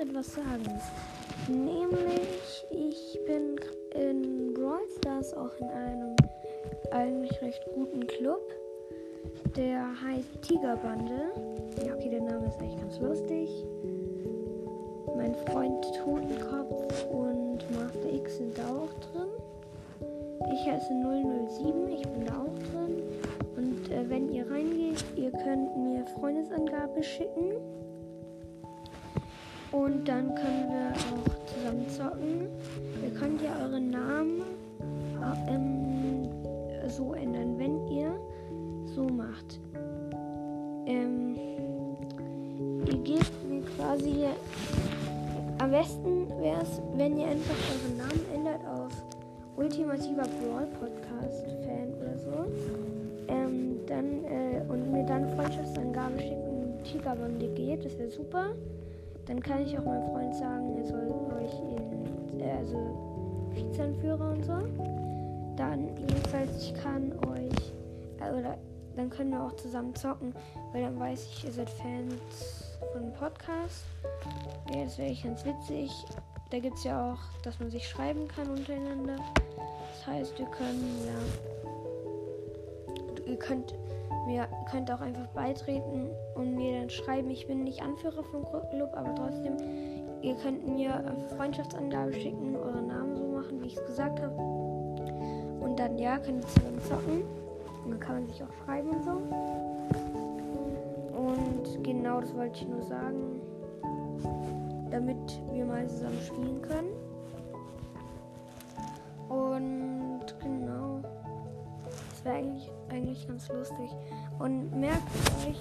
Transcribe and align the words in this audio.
etwas 0.00 0.34
sagen. 0.34 0.80
Nämlich, 1.48 2.64
ich 2.70 3.18
bin 3.26 3.56
in 3.94 4.54
Brawl 4.54 4.86
Stars 4.98 5.34
auch 5.34 5.54
in 5.60 5.66
einem 5.68 6.16
eigentlich 6.90 7.40
recht 7.42 7.62
guten 7.74 8.06
Club. 8.06 8.40
Der 9.56 9.84
heißt 10.02 10.42
Tigerbande. 10.42 11.32
Ja, 11.84 11.94
okay, 11.94 12.08
der 12.08 12.22
Name 12.22 12.46
ist 12.46 12.60
echt 12.62 12.78
ganz 12.80 12.98
lustig. 12.98 13.50
Mein 15.16 15.34
Freund 15.46 15.84
Totenkopf 16.02 17.04
und 17.10 17.58
Master 17.70 18.12
X 18.12 18.38
sind 18.38 18.56
da 18.56 18.68
auch 18.68 18.92
drin. 19.12 19.28
Ich 20.52 20.66
heiße 20.66 20.92
007, 20.94 21.88
ich 21.90 22.02
bin 22.08 22.24
da 22.24 22.40
auch 22.40 22.58
drin. 22.72 23.02
Und 23.56 23.90
äh, 23.90 24.08
wenn 24.08 24.32
ihr 24.32 24.50
reingeht, 24.50 25.04
ihr 25.16 25.30
könnt 25.30 25.76
mir 25.76 26.06
Freundesangabe 26.18 27.02
schicken. 27.02 27.52
Und 29.72 30.08
dann 30.08 30.34
können 30.34 30.68
wir 30.68 30.92
auch 30.92 31.46
zusammen 31.46 31.88
zocken. 31.88 32.48
Ihr 33.02 33.18
könnt 33.18 33.40
ja 33.40 33.50
euren 33.62 33.90
Namen 33.90 34.42
äh, 35.20 35.54
ähm, 35.54 36.28
so 36.88 37.14
ändern, 37.14 37.58
wenn 37.58 37.86
ihr 37.88 38.12
so 38.94 39.04
macht. 39.04 39.60
Ähm, 40.86 41.36
ihr 42.86 42.98
gebt 42.98 43.48
mir 43.48 43.62
quasi. 43.76 44.24
Am 45.58 45.70
besten 45.70 46.28
wäre 46.40 46.62
es, 46.62 46.80
wenn 46.96 47.18
ihr 47.18 47.26
einfach 47.26 47.54
euren 47.70 47.96
Namen 47.98 48.24
ändert 48.34 48.66
auf 48.66 48.92
ultimativer 49.56 50.22
Brawl 50.22 50.66
Podcast 50.80 51.44
Fan 51.64 51.92
oder 52.00 52.18
so. 52.18 52.46
Ähm, 53.28 53.78
dann 53.86 54.24
äh, 54.24 54.62
und 54.68 54.90
mir 54.90 55.04
dann 55.04 55.28
Freundschaftsangabe 55.36 56.18
schicken, 56.18 56.82
Tigerbande 56.82 57.46
geht, 57.48 57.84
das 57.84 57.96
wäre 57.98 58.10
super. 58.10 58.54
Dann 59.30 59.40
kann 59.40 59.62
ich 59.62 59.78
auch 59.78 59.84
meinem 59.84 60.10
Freund 60.10 60.34
sagen, 60.34 60.76
er 60.76 60.84
soll 60.84 61.08
euch 61.38 61.52
in, 61.60 62.40
äh, 62.40 62.50
also 62.50 63.48
Vizeanführer 63.52 64.32
und 64.32 64.44
so. 64.44 64.58
Dann 65.54 65.96
jedenfalls, 65.96 66.60
ich 66.64 66.74
kann 66.74 67.12
euch, 67.28 67.72
äh, 68.18 68.32
oder 68.36 68.58
dann 68.96 69.08
können 69.08 69.30
wir 69.30 69.40
auch 69.44 69.54
zusammen 69.54 69.94
zocken, 69.94 70.34
weil 70.72 70.82
dann 70.82 70.98
weiß 70.98 71.26
ich, 71.26 71.44
ihr 71.44 71.52
seid 71.52 71.70
Fans 71.70 72.76
von 72.92 73.12
Podcast. 73.12 73.84
Ja, 74.74 74.82
das 74.82 74.98
wäre 74.98 75.10
echt 75.10 75.22
ganz 75.22 75.44
witzig. 75.44 75.92
Da 76.50 76.58
gibt 76.58 76.78
es 76.78 76.82
ja 76.82 77.12
auch, 77.12 77.40
dass 77.44 77.60
man 77.60 77.70
sich 77.70 77.88
schreiben 77.88 78.26
kann 78.26 78.50
untereinander. 78.50 79.14
Das 79.54 80.08
heißt, 80.08 80.40
ihr 80.40 80.46
könnt 80.46 80.82
ja, 81.06 81.14
ihr 83.26 83.38
könnt 83.38 83.76
mir 84.26 84.48
könnt 84.70 84.90
auch 84.90 85.00
einfach 85.00 85.26
beitreten 85.28 86.08
und 86.34 86.54
mir 86.54 86.79
dann 86.90 87.04
schreiben. 87.04 87.30
Ich 87.30 87.46
bin 87.46 87.64
nicht 87.64 87.82
Anführer 87.82 88.22
vom 88.24 88.44
Club, 88.44 88.90
aber 88.94 89.14
trotzdem, 89.14 89.56
ihr 90.22 90.34
könnt 90.36 90.66
mir 90.68 91.02
Freundschaftsangabe 91.36 92.12
schicken, 92.12 92.56
eure 92.56 92.82
Namen 92.82 93.16
so 93.16 93.24
machen, 93.24 93.62
wie 93.62 93.66
ich 93.66 93.76
es 93.76 93.86
gesagt 93.86 94.20
habe. 94.20 94.34
Und 95.60 95.78
dann 95.78 95.98
ja, 95.98 96.18
könnt 96.18 96.42
ihr 96.42 96.48
zusammen 96.48 96.80
zocken. 96.88 97.22
Und 97.84 97.90
dann 97.92 98.00
kann 98.00 98.14
man 98.16 98.26
sich 98.26 98.42
auch 98.42 98.52
schreiben 98.64 98.90
und 98.90 99.04
so. 99.04 99.10
Und 101.16 101.84
genau 101.84 102.20
das 102.20 102.34
wollte 102.34 102.60
ich 102.60 102.68
nur 102.68 102.82
sagen, 102.82 103.40
damit 104.90 105.40
wir 105.52 105.64
mal 105.64 105.88
zusammen 105.88 106.20
spielen 106.20 106.62
können. 106.62 106.90
Und 109.28 110.22
genau, 110.40 111.00
das 112.10 112.24
wäre 112.24 112.36
eigentlich, 112.36 112.70
eigentlich 112.90 113.28
ganz 113.28 113.48
lustig. 113.48 113.90
Und 114.38 114.74
merkt 114.78 115.06
euch, 115.46 115.60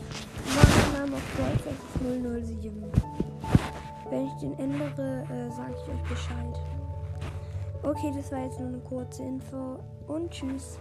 mein 1.00 1.12
Name 1.12 1.18
auf 1.18 1.66
ist 1.66 2.60
007. 2.62 2.84
Wenn 4.10 4.26
ich 4.26 4.34
den 4.42 4.58
ändere, 4.60 5.24
äh, 5.30 5.52
sage 5.52 5.74
ich 5.76 5.94
euch 5.94 6.10
Bescheid. 6.10 6.60
Okay, 7.84 8.12
das 8.16 8.32
war 8.32 8.44
jetzt 8.44 8.60
nur 8.60 8.70
eine 8.70 8.80
kurze 8.80 9.24
Info 9.24 9.80
und 10.08 10.32
tschüss. 10.32 10.80